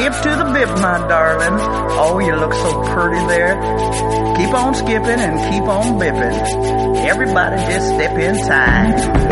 [0.00, 1.58] Skip to the bip, my darling.
[2.00, 3.54] Oh, you look so pretty there.
[4.34, 7.04] Keep on skipping and keep on bipping.
[7.04, 9.30] Everybody just step in time.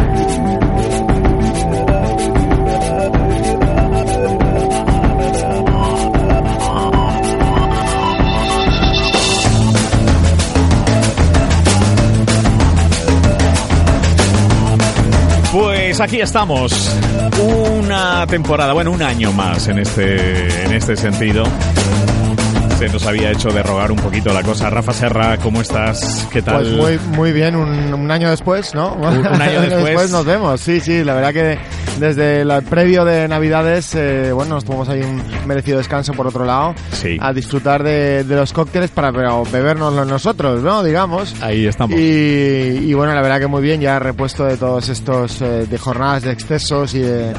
[15.50, 16.94] Pues aquí estamos,
[17.42, 21.44] una temporada, bueno, un año más en este, en este sentido.
[22.78, 24.70] Se nos había hecho derrogar un poquito la cosa.
[24.70, 26.26] Rafa Serra, ¿cómo estás?
[26.32, 26.62] ¿Qué tal?
[26.62, 28.92] Pues muy, muy bien, un, un año después, ¿no?
[28.92, 30.10] Un, un año después.
[30.10, 31.58] nos vemos, sí, sí, la verdad que
[31.98, 36.44] desde el previo de Navidades, eh, bueno, nos tomamos ahí un merecido descanso por otro
[36.44, 37.16] lado, Sí.
[37.20, 40.82] a disfrutar de, de los cócteles para pero, bebernoslos nosotros, ¿no?
[40.82, 41.34] Digamos.
[41.42, 41.98] Ahí estamos.
[41.98, 45.78] Y, y bueno, la verdad que muy bien, ya repuesto de todos estos eh, de
[45.78, 47.32] jornadas de excesos y de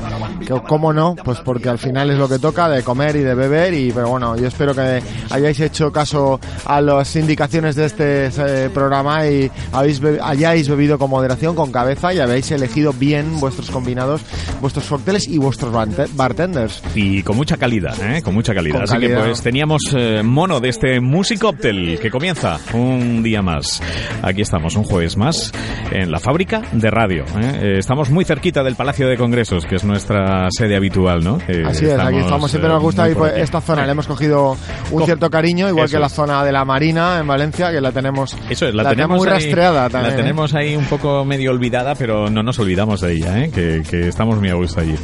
[0.45, 3.35] que, cómo no, pues porque al final es lo que toca de comer y de
[3.35, 8.27] beber y pero bueno, yo espero que hayáis hecho caso a las indicaciones de este
[8.37, 13.69] eh, programa y habéis hayáis bebido con moderación, con cabeza y habéis elegido bien vuestros
[13.71, 14.21] combinados,
[14.61, 16.81] vuestros cócteles y vuestros barte- bartenders.
[16.95, 18.21] Y con mucha calidad, ¿eh?
[18.21, 18.75] Con mucha calidad.
[18.75, 23.81] Con Así que pues teníamos eh, mono de este Musicóptel que comienza un día más.
[24.21, 25.51] Aquí estamos, un jueves más,
[25.91, 27.23] en la fábrica de radio.
[27.39, 27.59] ¿eh?
[27.61, 31.37] Eh, Estamos muy cerquita del Palacio de Congresos, que es nuestra sede habitual, ¿no?
[31.47, 34.07] Eh, Así es, aquí estamos, siempre nos gusta y por pues, esta zona, le hemos
[34.07, 34.57] cogido
[34.91, 37.79] un Co- cierto cariño, igual Eso que la zona de la Marina en Valencia, que
[37.81, 40.11] la tenemos, Eso es, la, tenemos muy ahí- rastreada también.
[40.15, 43.51] La tenemos ahí un poco medio olvidada, pero no nos olvidamos de ella, ¿eh?
[43.53, 44.95] que, que estamos muy a gusto allí.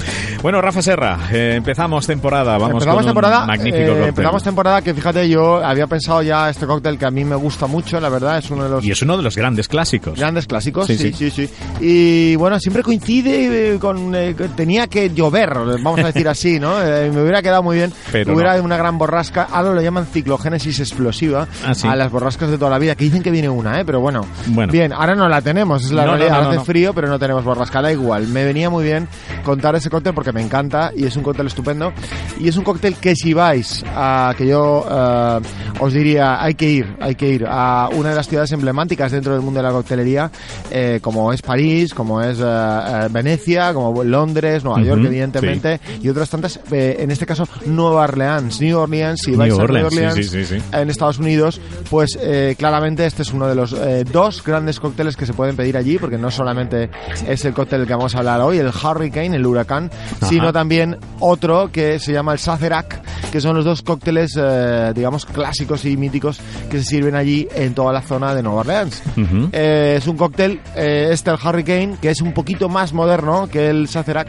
[0.42, 4.82] Bueno, Rafa Serra, eh, empezamos temporada, vamos empezamos con temporada, un magnífico eh, empezamos temporada
[4.82, 8.10] que fíjate yo había pensado ya este cóctel que a mí me gusta mucho, la
[8.10, 10.18] verdad es uno de los Y es uno de los grandes clásicos.
[10.20, 11.30] grandes clásicos, Sí, sí, sí.
[11.32, 16.08] sí, sí, Y bueno, siempre coincide eh, con eh, que tenía que llover, vamos a
[16.08, 16.82] decir así, ¿no?
[16.82, 18.64] Eh, me hubiera quedado muy bien, Pero hubiera no.
[18.64, 21.88] una gran borrasca, algo lo llaman ciclogénesis explosiva Ah, sí.
[21.88, 23.86] a las borrascas de toda la vida, que dicen que viene una, ¿eh?
[23.86, 24.72] Pero bueno, Bueno.
[24.72, 27.20] bien, ahora no la tenemos, es la No, realidad, no, ahora hace frío, pero no
[27.20, 29.08] tenemos borrasca, da igual, me venía muy bien
[29.44, 31.94] contar ese cóctel porque me encanta y es un cóctel estupendo.
[32.40, 35.40] Y es un cóctel que si vais a, que yo eh,
[35.80, 39.34] os diría, hay que ir, hay que ir a una de las ciudades emblemáticas dentro
[39.34, 40.32] del mundo de la coctelería,
[40.72, 46.10] eh, como es París, como es eh, Venecia, como Londres, Nueva Ujú, York, evidentemente, y
[46.10, 49.94] otras tantas, eh, en este caso Nueva Orleans, New Orleans, si vais New a Orleans,
[49.94, 50.64] sí, New Orleans sí, sí, sí.
[50.72, 51.60] en Estados Unidos,
[51.90, 53.76] pues eh, claramente este es uno de los
[54.12, 56.90] dos grandes cócteles que se pueden pedir allí, porque no solamente
[57.28, 58.72] es el cóctel que vamos a hablar hoy, el
[59.06, 59.90] Hurricane, el huracán,
[60.28, 63.02] sino también otro que se llama el Sazerac,
[63.32, 66.40] que son los dos cócteles, eh, digamos, clásicos y míticos
[66.70, 69.02] que se sirven allí en toda la zona de Nueva Orleans.
[69.18, 69.50] Ujú.
[69.52, 73.70] Eh, es un cóctel, eh, este el Hurricane, que es un poquito más moderno que
[73.70, 74.28] el Sazerac.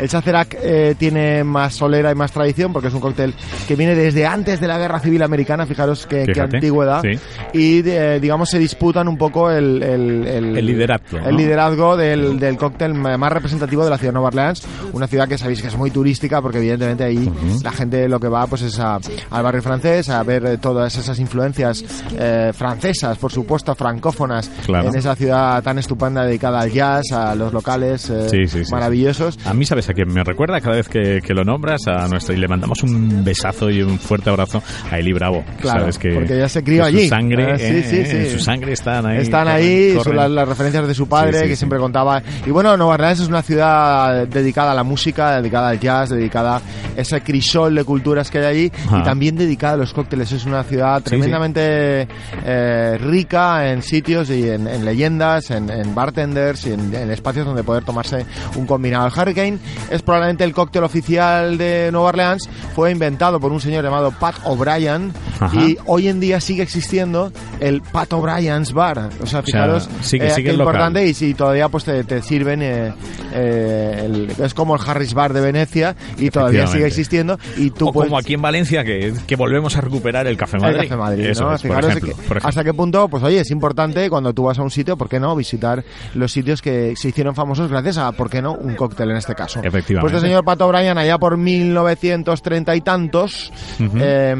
[0.00, 3.34] El Sazerac eh, tiene más solera y más tradición porque es un cóctel
[3.68, 7.02] que viene desde antes de la Guerra Civil Americana, fijaros qué, antigüedad.
[7.02, 7.18] sí.
[7.52, 11.30] Y de- digamos se disputan un poco el, el, El liderazgo, el ¿no?
[11.30, 14.62] liderazgo del, del cóctel más representativo de la ciudad Nueva Orleans,
[14.94, 17.30] una ciudad que sabéis que es muy turística porque evidentemente ahí
[17.62, 18.98] la gente lo que va pues es a-
[19.30, 21.84] al barrio francés a ver eh, todas esas influencias
[22.18, 24.88] eh, francesas, por supuesto, francófonas Claro.
[24.88, 28.72] en esa ciudad tan estupenda dedicada al jazz, a los locales eh, Sí, sí, sí,
[28.72, 29.38] maravillosos.
[29.44, 31.82] A mí, ¿sabes a quién me recuerda cada vez que, que lo nombras?
[31.86, 35.44] A nuestro, y le mandamos un besazo y un fuerte abrazo a Eli Bravo.
[35.60, 35.98] Claro, ¿sabes?
[35.98, 37.02] Que, porque ella se crió allí.
[37.04, 39.18] Su sangre, Ah, eh, su sangre están ahí.
[39.18, 40.04] Están ahí corren.
[40.04, 42.22] son las, las referencias de su padre que siempre contaba.
[42.46, 46.56] Y bueno, Nueva Orleans es una ciudad dedicada a la música, dedicada al jazz, dedicada
[46.56, 46.62] a
[46.96, 48.98] ese crisol de culturas que hay allí Ajá.
[49.00, 50.30] y también dedicada a los cócteles.
[50.32, 51.04] Es una ciudad sí.
[51.10, 52.06] tremendamente
[52.44, 57.46] eh, rica en sitios y en, en leyendas, en, en bartenders y en, en espacios
[57.46, 58.24] donde poder tomarse
[58.56, 59.06] un combinado.
[59.06, 59.58] El Hurricane
[59.90, 62.48] es probablemente el cóctel oficial de Nueva Orleans.
[62.74, 65.12] Fue inventado por un señor llamado Pat O'Brien
[65.52, 69.08] y hoy en día sigue existiendo el Pat O'Brien's Bar.
[69.22, 72.92] O sea, fijaros sigue- eh, sigue importante y si todavía pues te, te sirven, eh,
[73.32, 77.88] eh, el- es como el Harris Bar de Venecia y todavía sigue existiendo y tú
[77.88, 80.76] o puedes- como aquí en Valencia, que, que volvemos a recuperar el Café Madrid.
[80.80, 81.54] el Café Madrid, Eso ¿no?
[81.54, 82.12] es, que-
[82.42, 85.18] hasta qué punto, pues oye, es importante cuando tú vas a un sitio, ¿por qué
[85.20, 85.34] no?
[85.36, 88.52] Visitar los sitios que se hicieron famosos gracias a, ¿por qué no?
[88.54, 89.60] Un cóctel en este caso.
[89.62, 90.00] Efectivamente.
[90.00, 93.52] Pues este señor Pato Bryan, allá por 1930 y tantos,
[93.96, 94.34] eh,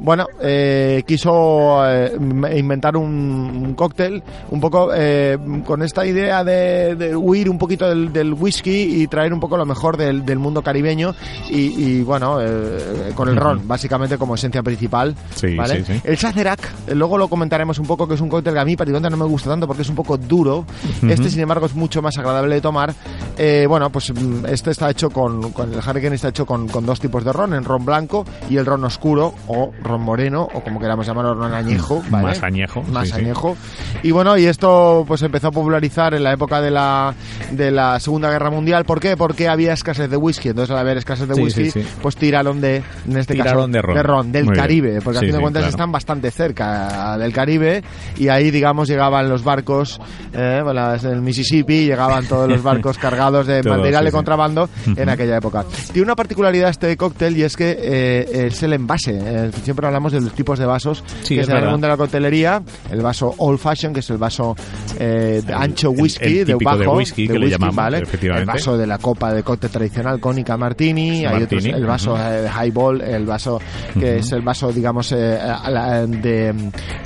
[0.00, 2.12] bueno, eh, quiso eh,
[2.56, 7.88] inventar un, un cóctel un poco eh, con esta idea de, de huir un poquito
[7.88, 11.14] del, del whisky y traer un poco lo mejor del, del mundo caribeño
[11.48, 15.14] y, y, bueno, eh, con el ron, básicamente como esencia principal.
[15.34, 15.84] Sí, ¿vale?
[15.84, 16.00] sí, sí.
[16.04, 18.76] El Sazerac, eh, luego lo comentaremos un poco, que es un cóctel que a mí
[18.76, 20.64] particularmente no me gusta tanto porque es un poco duro.
[21.08, 22.94] Este, sin embargo, es mucho más agradable de tomar.
[23.36, 26.84] Eh, bueno, pues mm, este está hecho con, con el Hurricane está hecho con, con
[26.84, 30.60] dos tipos de ron, el ron blanco y el ron oscuro o ron moreno o
[30.60, 32.02] como queramos llamarlo, ron añejo.
[32.10, 32.28] ¿vale?
[32.28, 33.56] Más añejo, Más añejo.
[34.02, 37.14] Y bueno, y esto pues empezó a popularizar en la época de la,
[37.52, 38.67] de la Segunda Guerra Mundial.
[38.84, 39.16] ¿Por qué?
[39.16, 40.48] Porque había escasez de whisky.
[40.50, 41.88] Entonces, al haber escasez de Sí, whisky, sí, sí.
[42.02, 44.32] pues tiraron de, en este Tiraron caso, de ron.
[44.32, 44.62] del Muy bien.
[44.62, 45.00] Caribe.
[45.02, 45.70] Porque Sí, a fin de cuentas claro.
[45.70, 47.82] están bastante cerca del Caribe
[48.16, 50.00] y ahí, digamos, llegaban los barcos,
[50.32, 54.68] eh, bueno, las del Mississippi, llegaban todos los barcos cargados de Todo, material de contrabando
[54.96, 55.64] en aquella época.
[55.92, 59.18] Tiene una particularidad este cóctel y es que eh, es el envase.
[59.20, 61.88] Eh, siempre hablamos de los tipos de vasos Sí, que es se dan el de
[61.88, 62.62] la coctelería.
[62.90, 64.56] El vaso old fashion, que es el vaso
[64.98, 67.76] eh, de El- ancho el- whisky, el de típico de bajo, whisky, que le llamamos,
[67.76, 67.98] ¿vale?
[67.98, 68.50] efectivamente.
[68.50, 72.22] El vaso de la copa de cóctel tradicional cónica martini, hay otros, el vaso ujú.
[72.22, 73.60] eh, de highball, el vaso
[73.94, 74.06] que Ujú.
[74.06, 75.38] es el vaso, digamos, eh,
[75.68, 76.54] la- de,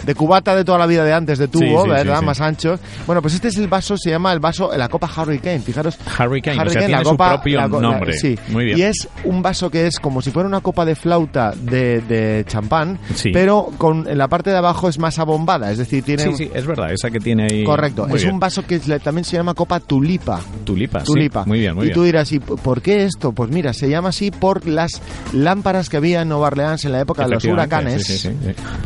[0.04, 2.18] de cubata de toda la vida de antes, de tubo, Sí, sí, ¿verdad?
[2.20, 2.24] sí.
[2.26, 2.78] Más ancho.
[3.06, 5.98] Bueno, pues este es el vaso, se llama el vaso, la copa Hurricane, fijaros.
[6.18, 8.12] Hurricane, o sea, Hurricane, tiene su propio la co- la- nombre.
[8.14, 8.38] sí.
[8.48, 8.78] Muy bien.
[8.78, 12.44] Y es un vaso que es como si fuera una copa de flauta de, de
[12.46, 12.98] champán,
[13.32, 16.22] pero con en la parte de abajo es más abombada, es decir, tiene...
[16.24, 17.64] Sí, sí, es verdad, esa que tiene ahí.
[17.64, 18.34] Correcto, Muy es bien.
[18.34, 20.40] un vaso que también se llama copa tulipa.
[20.64, 21.06] Tulipa, sí.
[21.46, 21.94] Muy bien, muy y bien.
[21.94, 23.32] tú dirás, ¿y por qué esto?
[23.32, 25.00] Pues mira, se llama así por las
[25.32, 28.06] lámparas que había en Nueva Orleans en la época de los huracanes.
[28.06, 28.30] sí, sí,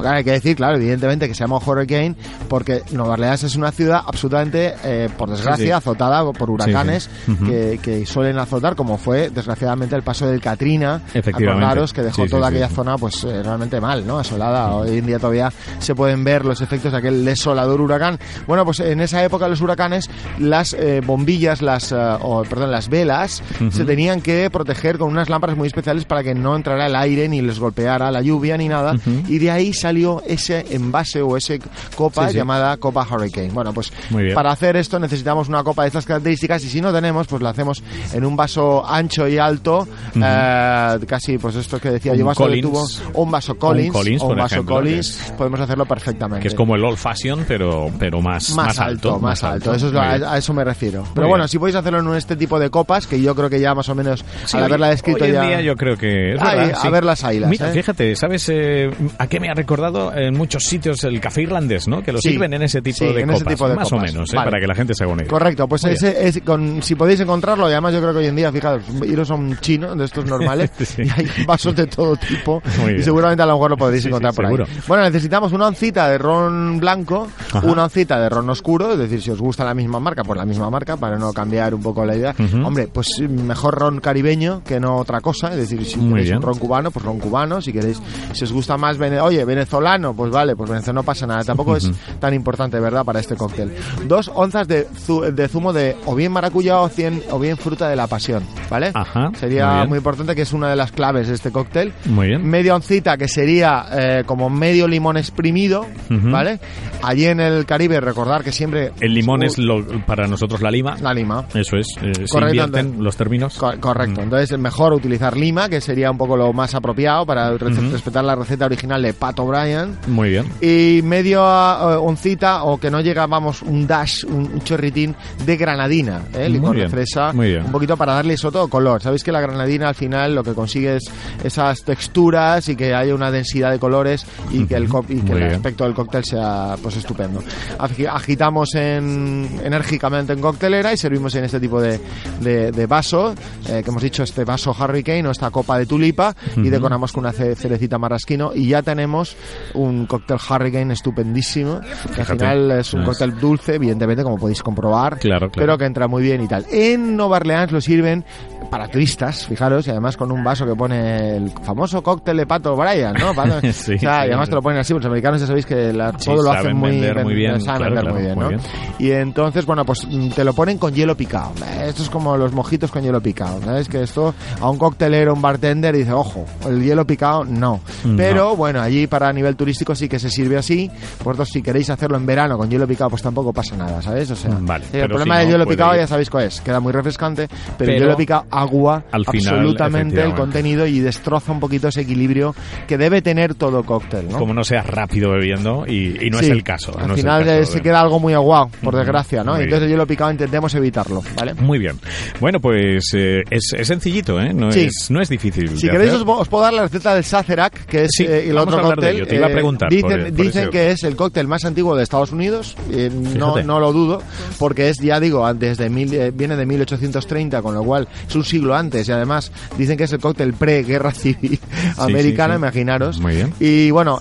[0.04, 2.14] hay que decir, claro, evidentemente que se llama Hurricane
[2.48, 7.10] porque Nueva Orleans es una ciudad absolutamente, eh, por desgracia, azotada por huracanes
[7.46, 11.02] que, que suelen azotar, como fue desgraciadamente el paso del Katrina.
[11.14, 11.64] Efectivamente.
[11.64, 14.18] Acordaros que dejó toda aquella zona pues eh, realmente mal, ¿no?
[14.18, 14.74] Asolada.
[14.74, 18.18] Hoy en día todavía se pueden ver los efectos de aquel desolador huracán.
[18.46, 20.08] Bueno, pues en esa época los huracanes,
[20.38, 21.96] las eh, bombillas, las, eh,
[22.38, 23.70] o, perdón, las velas, Ujú.
[23.70, 27.28] se tenían que proteger con unas lámparas muy especiales para que no entrara el aire
[27.28, 28.94] ni les golpeara la lluvia ni nada.
[28.94, 29.22] Ujú.
[29.28, 31.60] Y de ahí salió ese envase o ese
[31.96, 32.36] copa Sí, sí.
[32.38, 33.50] llamada copa Hurricane.
[33.50, 33.92] Bueno, pues
[34.34, 37.50] para hacer esto necesitamos una copa de estas características y si no tenemos, pues la
[37.50, 42.26] hacemos en un vaso ancho y alto, eh, casi pues esto que decía Un yo,
[42.26, 42.62] vaso Collins.
[42.64, 42.84] de tubo,
[43.14, 46.42] o un vaso Collins, Collins, o un vaso ejemplo, Collins, es- podemos hacerlo perfectamente.
[46.42, 49.74] Que es como el old fashion, pero, pero más, más, alto, más alto.
[49.74, 51.02] Eso es lo- a, a eso me refiero.
[51.14, 51.48] Pero Muy bueno, bien.
[51.48, 53.94] si podéis hacerlo en este tipo de copas, que yo creo que ya más o
[53.94, 55.42] menos Sí, al haberla descrito hoy en ya.
[55.46, 56.88] día yo creo que es Ay, verdad, a sí.
[56.90, 57.72] ver las ailas, Mira, ¿eh?
[57.72, 62.02] fíjate, ¿sabes eh, a qué me ha recordado en muchos sitios el café irlandés, ¿no?
[62.02, 64.10] Que lo Sí, sirven en ese tipo de en copas, ese tipo de más copas.
[64.10, 64.36] o menos, ¿eh?
[64.36, 64.50] Vale.
[64.50, 65.30] para que la gente se haga una idea.
[65.30, 68.36] Correcto, pues ese es con, si podéis encontrarlo, y además yo creo que hoy en
[68.36, 72.60] día, fijaros, iros a un chino de estos normales y hay vasos de todo tipo
[72.96, 74.50] y seguramente a lo mejor lo podéis Sí, encontrar por ahí.
[74.56, 74.66] seguro.
[74.88, 77.66] Bueno, necesitamos una oncita de ron blanco, Ajá.
[77.66, 80.44] una oncita de ron oscuro, es decir, si os gusta la misma marca, pues la
[80.44, 82.15] misma marca para no cambiar un poco la
[82.64, 86.36] Hombre, pues mejor ron caribeño que no otra cosa, es decir, si Muy queréis bien.
[86.38, 88.00] un ron cubano, pues ron cubano, si queréis,
[88.32, 91.76] si os gusta más, vene- oye, venezolano, pues vale, pues venezolano no pasa nada, tampoco
[91.76, 91.90] es
[92.20, 93.72] tan importante, ¿verdad?, para este cóctel.
[94.06, 97.88] Dos onzas de, zu- de zumo de o bien maracuyá o, cien- o bien fruta
[97.88, 98.92] de la pasión, ¿vale?
[98.94, 101.92] Ajá, Sería muy importante que es una de las claves de este cóctel.
[102.06, 102.46] Muy bien.
[102.46, 105.86] Media oncita que sería eh, como medio limón exprimido.
[106.08, 106.58] ¿vale?
[107.02, 110.96] Allí en el Caribe recordar que siempre El limón es lo, para nosotros la lima.
[111.00, 111.44] la lima.
[111.54, 111.86] Eso es.
[112.10, 112.38] Eh, se
[112.72, 113.56] invierten los términos.
[113.58, 117.50] Co- correcto, entonces es mejor utilizar lima, que sería un poco lo más apropiado para
[117.56, 119.96] respetar la receta original de Pat O'Brien.
[120.06, 120.46] Muy bien.
[120.60, 125.56] Y medio eh, oncita, o que no llega, vamos, un dash, un, un chorritín de
[125.56, 126.48] granadina, ¿eh?
[126.48, 127.64] Muy de fresa, muy bien.
[127.64, 129.02] un poquito para darle eso todo color.
[129.02, 131.04] Sabéis que la granadina al final lo que consigue es
[131.44, 135.42] esas texturas y que haya una densidad de colores y que el, y que el
[135.54, 137.42] aspecto del cóctel sea pues estupendo.
[137.78, 141.95] Agi- Agitamos en, enérgicamente en coctelera y servimos en este tipo de,
[142.40, 143.34] de, de vaso,
[143.68, 147.24] eh, que hemos dicho este vaso Hurricane o esta copa de tulipa y decoramos con
[147.24, 149.36] una ce- cerecita marrasquino y ya tenemos
[149.74, 151.80] un cóctel Hurricane estupendísimo.
[152.14, 155.52] que al final es un Es- cóctel dulce, evidentemente, como podéis comprobar, Claro, claro.
[155.54, 156.64] pero que entra muy bien y tal.
[156.70, 158.24] En Nueva Orleans lo sirven
[158.70, 162.74] para turistas, fijaros, y además con un vaso que pone el famoso cóctel de Pato
[162.76, 163.32] Brian, ¿no?
[163.34, 165.46] Pato- Sí, o sea, sí, y además te lo ponen así, pues los americanos ya
[165.46, 168.14] sabéis que la- Sí, todo lo hacen muy, vender muy bien, saben claro, vender claro,
[168.14, 168.48] muy bien, muy ¿no?
[168.50, 168.60] bien.
[168.98, 171.52] Y entonces, bueno, pues mm, te lo ponen con hielo picado.
[171.88, 173.88] Esto es como los mojitos con hielo picado, ¿sabes?
[173.88, 177.80] Que esto a un coctelero, un bartender dice, ojo, el hielo picado no.
[178.04, 178.16] No.
[178.16, 180.90] Pero bueno, allí para nivel turístico sí que se sirve así.
[181.24, 184.30] Vosotros si queréis hacerlo en verano con hielo picado, pues tampoco pasa nada, ¿sabes?
[184.30, 186.00] O sea, Vale, el pero problema si del no, hielo picado ir.
[186.00, 189.54] ya sabéis cuál es, queda muy refrescante, pero, Pero el hielo picado agua al final,
[189.54, 192.54] absolutamente el contenido y destroza un poquito ese equilibrio
[192.86, 194.38] que debe tener todo cóctel, ¿no?
[194.38, 196.96] Como no seas rápido bebiendo y, y no es Sí, el caso.
[196.98, 199.56] Al no es final caso se queda algo muy aguado, por Ujú, desgracia, ¿no?
[199.56, 201.54] Entonces el hielo picado intentemos evitarlo, ¿vale?
[201.54, 201.98] Muy bien.
[202.40, 204.52] Bueno, pues eh, es, es sencillito, ¿eh?
[204.52, 204.80] No, Sí.
[204.86, 205.76] es, no es difícil.
[205.78, 208.58] Si queréis os, os puedo dar la receta del Sazerac, que es Sí, eh, el
[208.58, 209.26] otro cóctel.
[209.26, 211.64] Te iba a eh, preguntar dicen por- por dicen ese- que es el cóctel más
[211.64, 212.76] antiguo de Estados Unidos.
[212.92, 214.22] eh, no, no lo dudo,
[214.58, 218.44] porque es, ya digo, desde mil, eh, viene de 1830, con lo cual es un
[218.44, 219.08] siglo antes.
[219.08, 221.58] Y además dicen que es el cóctel pre-guerra civil
[221.98, 222.58] americana, sí.
[222.58, 223.20] imaginaros.
[223.20, 223.52] Muy bien.
[223.60, 224.20] Y bueno,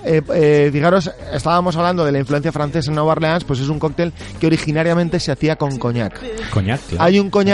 [0.71, 4.47] fijaros, estábamos hablando de la influencia francesa en Nueva Orleans, pues es un cóctel que
[4.47, 6.19] originariamente se hacía con coñac.
[6.51, 7.03] Coñac, claro.
[7.03, 7.44] Hay un coñac,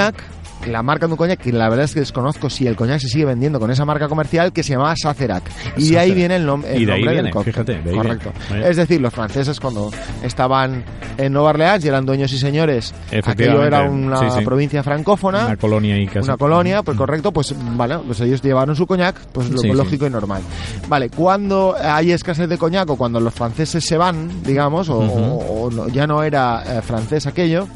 [0.67, 3.07] la marca de un coñac, que la verdad es que desconozco si el coñac se
[3.07, 5.41] sigue vendiendo con esa marca comercial, que se llamaba Sazerac.
[5.75, 7.53] Y de ahí viene el, nom- el Y de ahí nombre viene, del cóctel.
[7.53, 8.31] fíjate, de ahí Correcto.
[8.51, 8.69] viene.
[8.69, 9.89] Es decir, los franceses cuando
[10.21, 10.83] estaban
[11.17, 12.93] en Nueva Orleans y eran dueños y señores,
[13.25, 14.45] aquello era una Sí, sí.
[14.45, 15.47] provincia francófona.
[15.47, 16.19] Una colonia y casi.
[16.29, 20.05] Una colonia, pues correcto, pues vale, pues ellos llevaron su coñac, pues lo Sí, lógico
[20.05, 20.43] y normal.
[20.87, 25.19] Vale, cuando hay escasez de coñac o cuando los franceses se van, digamos, o, Ujú.
[25.19, 27.67] o- o no- ya no era eh, francés aquello,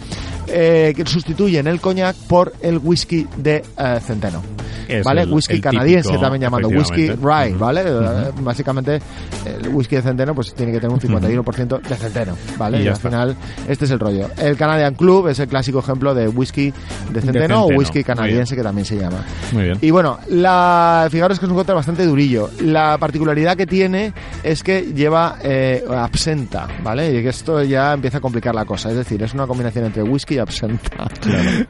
[0.48, 4.42] eh, que sustituyen el coñac por el whisky de eh, centeno.
[4.88, 5.24] Es ¿Vale?
[5.24, 7.56] el- whisky el canadiense típico, también llamado whisky rye.
[7.58, 7.82] ¿vale?
[7.88, 9.00] Eh, Básicamente
[9.46, 12.80] el whisky de centeno pues tiene que tener un 51% de centeno, ¿vale?
[12.80, 13.10] Y Y, al está.
[13.10, 13.36] final
[13.68, 14.30] este es el rollo.
[14.38, 16.72] El Canadian Club es el clásico ejemplo de whisky
[17.12, 19.24] de centeno, o centeno, whisky muy canadiense que también se llama.
[19.54, 19.78] Muy bien.
[19.82, 22.52] Y bueno, la, fijaros que es un cóctel bastante durillo.
[22.62, 27.10] La particularidad que tiene es que lleva eh, absenta, ¿vale?
[27.12, 28.90] Y que esto ya empieza a complicar la cosa.
[28.92, 31.08] Es decir, es una combinación entre whisky y absenta.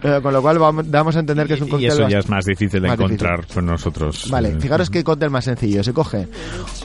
[0.04, 2.20] Eh, con lo cual vamos, damos a entender que es un y cóctel eso ya
[2.20, 3.16] es más difícil de más difícil.
[3.26, 4.30] encontrar con nosotros.
[4.30, 5.84] Vale, Eh, fijaros qué cóctel más sencillo.
[5.84, 6.28] Se coge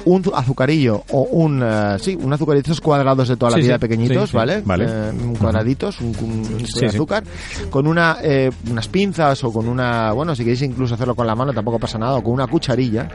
[0.05, 3.75] un zu- azucarillo o un, eh, sí, un azucarillo, cuadrados de toda la Sí, vida
[3.75, 4.37] sí, pequeñitos, sí.
[4.37, 4.63] ¿vale?
[4.65, 4.87] Vale.
[4.89, 6.85] Eh, cuadraditos, un, un- sí.
[6.87, 7.25] azúcar,
[7.71, 11.35] con una, eh, unas pinzas o con una, bueno, si queréis incluso hacerlo con la
[11.35, 13.09] mano tampoco pasa nada, o con una cucharilla,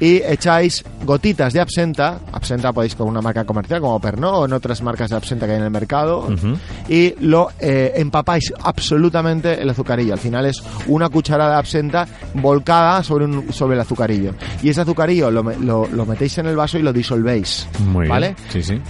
[0.00, 4.52] y echáis gotitas de absenta, absenta podéis con una marca comercial como Pernod o en
[4.52, 6.28] otras marcas de absenta que hay en el mercado,
[6.88, 10.12] y lo eh, empapáis absolutamente el azucarillo.
[10.12, 14.34] Al final es una cucharada de absenta volcada sobre, un, sobre el azucarillo.
[14.62, 17.66] Y ese azucarillo lo, lo- lo metéis en el vaso y lo disolvéis.
[17.86, 18.36] Muy ¿Vale?
[18.36, 18.48] bien.
[18.50, 18.80] Sí, sí.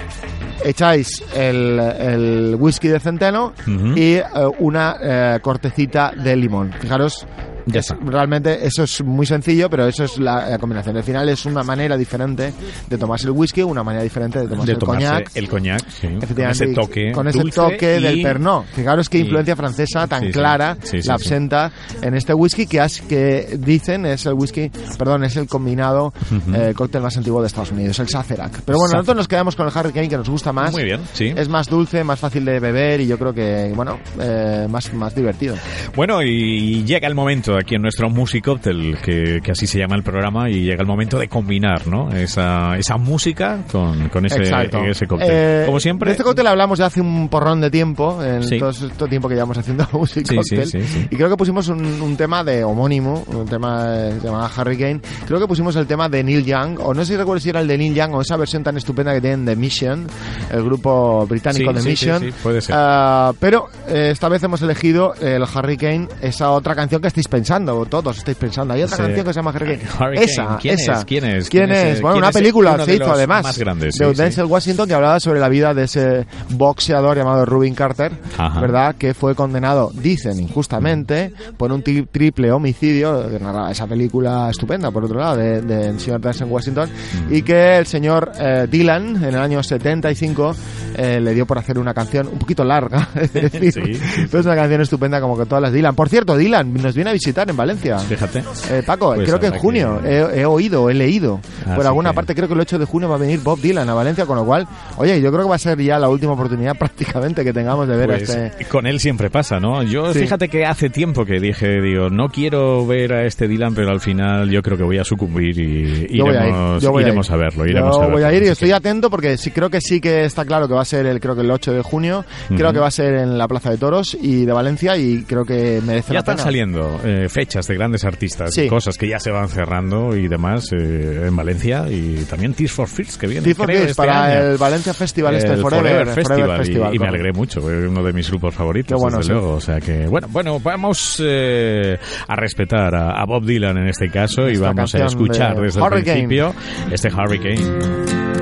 [0.65, 4.25] Echáis el, el whisky de centeno y eh,
[4.59, 6.73] una eh, cortecita de limón.
[6.81, 7.27] Fijaros.
[7.67, 10.97] Ya es- realmente eso es muy sencillo, pero eso es la, la combinación.
[10.97, 12.53] Al final es una manera diferente
[12.89, 15.31] de tomarse el whisky, una manera diferente de tomarse De el tomarse coñac.
[15.37, 16.09] el coñac, sí.
[16.35, 17.13] Con ese toque.
[17.13, 18.65] con ese toque y- del Pernod.
[18.75, 22.81] Fijaros qué y- influencia francesa tan Sí, clara Sí, la absenta en este whisky que,
[22.81, 26.55] has- que dicen es el whisky, perdón, es el combinado Ujú.
[26.55, 28.51] eh, cóctel más antiguo de Estados Unidos, el Sazerac.
[28.65, 28.93] Pero bueno, Sazerac.
[28.99, 30.73] nosotros nos quedamos con el Hurricane que nos gusta más.
[30.73, 31.33] Muy bien, sí.
[31.37, 35.15] Es más dulce, más fácil de beber y yo creo que, bueno, eh, más, más
[35.15, 35.55] divertido.
[35.97, 39.97] Bueno, y llega el momento aquí en nuestro Music Cocktail, que, que así se llama
[39.97, 42.11] el programa, y llega el momento de combinar, ¿no?
[42.11, 45.29] Esa, esa música con, con ese, ese cóctel.
[45.31, 46.09] Eh, Como siempre.
[46.09, 48.59] De este cóctel hablamos ya hace un porrón de tiempo, en Sí.
[48.59, 51.07] todo este tiempo que llevamos haciendo Music Sí, sí.
[51.11, 55.01] Y creo que pusimos un, un tema de homónimo, un tema eh, llamado Hurricane.
[55.27, 57.61] Creo que pusimos el tema de Neil Young, o no sé si recuerdo si era
[57.61, 60.07] el de Neil Young o esa versión tan estupenda que tienen de Mission,
[60.51, 62.21] el grupo británico de Mission.
[62.21, 62.75] sí, sí, puede ser.
[62.79, 67.44] Ah, pero eh, esta vez hemos elegido el Hurricane, esa otra canción que estáis pensando,
[67.51, 68.75] o todos estáis pensando.
[68.75, 70.15] Hay otra Ese- canción que se llama Hurricane.
[70.25, 70.93] Esa, ¿Quién esa.
[70.95, 71.05] es?
[71.05, 71.49] ¿Quién es?
[71.49, 72.01] ¿Quién ¿Quién es?
[72.01, 73.95] Bueno, ¿Quién una película se de hizo además más grandes?
[73.95, 74.23] de Sí, sí.
[74.23, 78.61] Denzel Washington que hablaba sobre la vida de ese boxeador llamado Rubin Carter, Ajá.
[78.61, 78.95] ¿verdad?
[78.97, 84.91] Que fue condenado, dicen injustamente, por un tri- triple homicidio, que narraba esa película estupenda,
[84.91, 86.89] por otro lado, de, de el señor Denzel Washington,
[87.31, 90.55] y que el señor eh, Dylan, en el año 75,
[90.97, 94.27] eh, le dio por hacer una canción un poquito larga, es decir, Sí, sí, sí.
[94.31, 95.95] pero es una canción estupenda como que todas las Dylan.
[95.95, 97.99] Por cierto, Dylan nos viene a visitar visitar en Valencia.
[97.99, 98.45] Fíjate.
[98.71, 101.87] Eh, Paco, Pues creo que en junio que- he, he oído, he leído por Así
[101.89, 103.95] alguna que- parte, creo que el 8 de junio va a venir Bob Dylan a
[103.95, 106.77] Valencia, con lo cual, oye, yo creo que va a ser ya la última oportunidad
[106.79, 108.65] prácticamente que tengamos de ver Pues, a este...
[108.67, 109.83] Con él siempre pasa, ¿no?
[109.83, 110.21] Yo Sí.
[110.21, 114.01] fíjate que hace tiempo que dije, digo, no quiero ver a este Dylan, pero al
[114.01, 117.29] final yo creo que voy a sucumbir y Yo voy a ir, iremos, a iremos
[117.29, 117.35] ir.
[117.35, 117.67] a, verlo.
[117.67, 118.15] Iremos Yo a verlo.
[118.17, 120.69] voy a ir y estoy que- atento porque sí creo que sí que está claro
[120.69, 122.25] que va a ser el creo que el 8 de junio,
[122.57, 125.45] creo que va a ser en la Plaza de Toros y de Valencia y creo
[125.45, 126.45] que merece Ya la están pena.
[126.45, 128.67] saliendo eh, fechas de grandes artistas, Sí.
[128.69, 132.89] cosas que ya se van cerrando y demás eh, en Valencia y también Tears for
[132.89, 134.41] Fears que viene Tears for Fears este para año.
[134.53, 138.13] el Valencia Festival este El Forever, Festival, y- Festival, y, me alegré mucho, uno de
[138.13, 139.33] mis grupos favoritos, Qué bueno, desde sí.
[139.33, 139.53] luego.
[139.55, 141.97] O sea que, bueno, bueno, vamos eh,
[142.29, 145.81] a respetar a, a Bob Dylan en este caso y vamos a escuchar de desde
[145.81, 146.55] el principio
[146.91, 148.34] este Hurricane.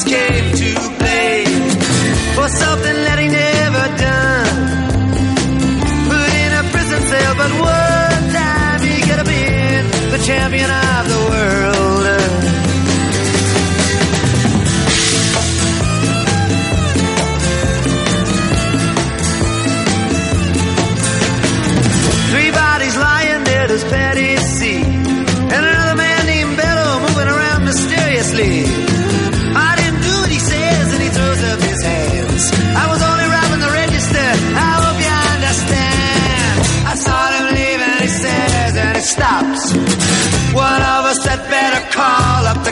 [0.00, 0.29] skin.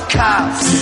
[0.09, 0.78] Cops.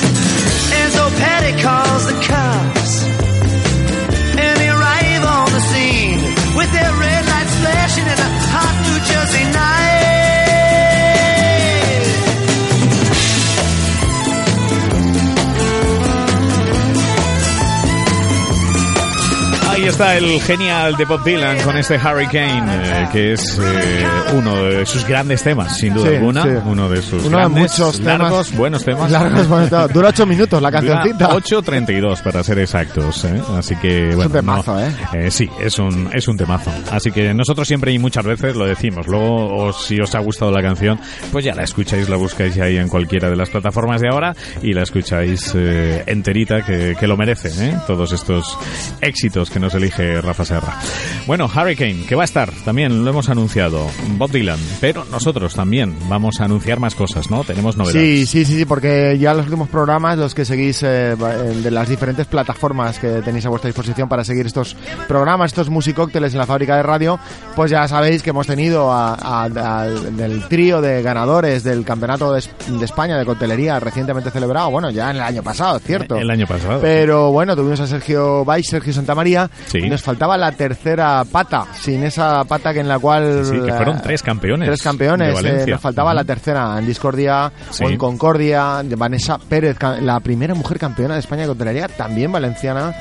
[19.96, 24.84] Está el genial de Bob Dylan con este Hurricane, eh, que es eh, uno de
[24.84, 26.42] sus grandes temas, sin duda Sí, alguna.
[26.42, 26.48] sí.
[26.66, 28.18] Uno de sus Uno de grandes, muchos temas.
[28.18, 29.10] largos, buenos temas.
[29.10, 29.92] Largos, buenos temas.
[29.94, 31.30] Dura 8 minutos la cancioncita.
[31.30, 33.40] 8.32 para ser exactos, ¿eh?
[33.56, 34.80] así que bueno, un temazo, no-
[35.14, 35.30] ¿eh?
[35.30, 36.70] Sí, es un, es un temazo.
[36.90, 39.06] Así que nosotros siempre y muchas veces lo decimos.
[39.06, 41.00] Luego, o si os ha gustado la canción,
[41.32, 44.74] pues ya la escucháis, la buscáis ahí en cualquiera de las plataformas de ahora y
[44.74, 47.78] la escucháis eh, enterita, que, que lo merecen, ¿eh?
[47.86, 48.58] todos estos
[49.00, 50.74] éxitos que nos elige Rafa Serra.
[51.26, 55.94] Bueno, Hurricane, que va a estar, también lo hemos anunciado, Bob Dylan, pero nosotros también
[56.08, 57.44] vamos a anunciar más cosas, ¿no?
[57.44, 58.02] Tenemos novedades.
[58.02, 61.70] Sí, sí, sí, sí, porque ya los últimos programas, los que seguís eh, eh, de
[61.70, 64.76] las diferentes plataformas que tenéis a vuestra disposición para seguir estos
[65.08, 67.18] programas, estos musicócteles en la fábrica de radio,
[67.54, 69.44] pues ya sabéis que hemos tenido a- a-
[69.82, 72.40] al- del trío de ganadores del Campeonato de
[72.84, 76.16] España de Coctelería recientemente celebrado, bueno, ya en el año pasado, cierto.
[76.16, 76.80] El año pasado.
[76.80, 79.48] Pero bueno, tuvimos a Sergio Valls, Sergio Santamaría.
[79.82, 79.88] Sí.
[79.88, 83.44] Nos faltaba la tercera pata, sin esa pata que en la cual...
[83.44, 84.66] Sí, que fueron eh, tres campeones.
[84.68, 85.42] Tres campeones.
[85.42, 87.84] de eh, nos faltaba la tercera en Discordia Sí.
[87.84, 88.82] o en Concordia.
[88.96, 92.94] Vanessa Pérez, la primera mujer campeona de España de coctelería, también valenciana.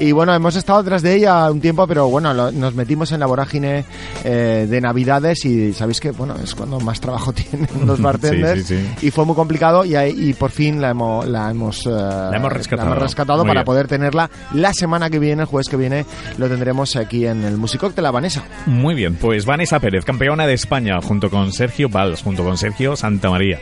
[0.00, 3.20] Y bueno, hemos estado detrás de ella un tiempo, pero bueno, lo- nos metimos en
[3.20, 3.84] la vorágine
[4.24, 8.66] eh, de Navidades y sabéis que, bueno, es cuando más trabajo tienen los bartenders.
[8.66, 9.06] Sí, sí, sí.
[9.06, 12.94] Y fue muy complicado y, y por fin la hemos, la hemos, la hemos rescatado.
[12.94, 13.64] rescatado Muy para bien.
[13.64, 16.04] poder tenerla la semana que viene, el jueves que viene,
[16.38, 18.44] lo tendremos aquí en el Musicóctel La Vanessa.
[18.66, 22.96] Muy bien, pues Vanessa Pérez, campeona de España, junto con Sergio Valls, junto con Sergio
[22.96, 23.58] Santamaría,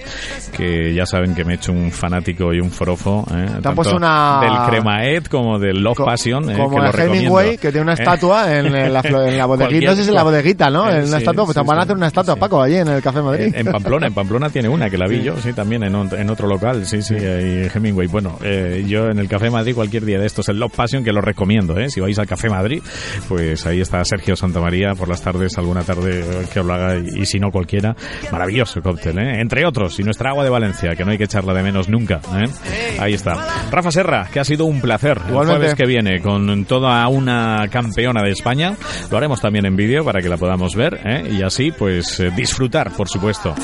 [0.57, 3.25] que ya saben que me he hecho un fanático y un forofo.
[3.35, 3.47] ¿eh?
[3.63, 6.57] Tanto una- Del Cremaed como del Love Co- Passion, ¿eh?
[6.57, 7.23] como que lo el Hemingway,
[7.57, 7.61] recomiendo.
[7.61, 7.97] que tiene una ¿Eh?
[7.99, 9.87] estatua en, en la, en la bodeguita.
[9.91, 10.89] No sé si en la bodeguita, ¿no?
[10.91, 12.41] Eh, En una sí, estatua, pues sí, van a hacer una estatua, Sí.
[12.41, 13.53] Paco, allí en el Café Madrid.
[13.55, 16.19] En, en Pamplona, en Pamplona tiene una que la vi yo, sí, también en, ot-
[16.19, 18.07] en otro local, sí, sí, ahí Hemingway.
[18.09, 21.13] Bueno, eh, yo en el Café Madrid cualquier día de estos, el Love Passion, que
[21.13, 21.89] lo recomiendo, ¿eh?
[21.91, 22.83] Si vais al Café Madrid,
[23.29, 27.27] pues ahí está Sergio Santamaría por las tardes, alguna tarde que lo haga, y, y
[27.27, 27.95] si no cualquiera,
[28.31, 29.41] maravilloso cóctel, ¿eh?
[29.41, 32.21] Entre otros, y nuestra agua de Valencia, que no hay que echarla de menos nunca,
[32.37, 32.97] ¿eh?
[32.99, 33.35] Ahí está.
[33.71, 35.19] Rafa Serra, que ha sido un placer.
[35.25, 35.59] El Igualmente.
[35.59, 38.75] jueves que viene con toda una campeona de España,
[39.11, 41.29] lo haremos también en vídeo para que la podamos ver, ¿eh?
[41.31, 43.55] Y así, pues, disfrutar, por supuesto,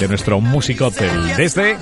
[0.00, 1.76] de nuestro Music Hotel desde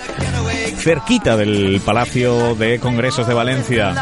[0.77, 3.95] cerquita del Palacio de Congresos de Valencia.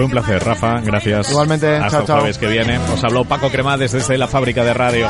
[0.00, 0.80] Fue un placer, Rafa.
[0.80, 1.30] Gracias.
[1.30, 1.76] Igualmente.
[1.76, 2.18] Hasta chao, el chao.
[2.20, 2.78] jueves que viene.
[2.78, 5.06] Os habló Paco Cremades desde la fábrica de radio.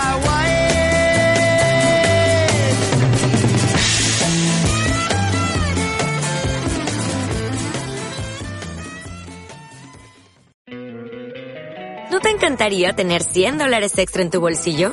[12.11, 14.93] ¿No te encantaría tener 100 dólares extra en tu bolsillo?